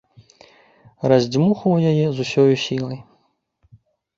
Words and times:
Раздзьмухваў 1.13 1.75
яе 1.91 2.05
з 2.17 2.25
усёю 2.25 2.53
сілай. 2.65 2.99